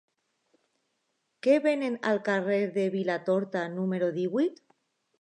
Què 1.47 1.59
venen 1.67 1.99
al 2.13 2.23
carrer 2.31 2.59
de 2.81 2.89
Vilatorta 2.99 3.67
número 3.79 4.13
divuit? 4.21 4.63